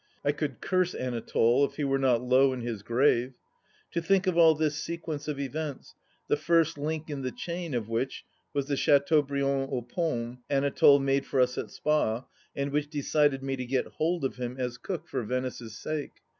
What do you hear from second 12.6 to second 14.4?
which decided me to get hold of